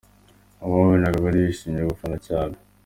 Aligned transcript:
Abo 0.61 0.73
wabonaga 0.81 1.17
bari 1.25 1.39
bishimiye 1.45 1.85
gufana 1.91 2.17
cyane. 2.27 2.55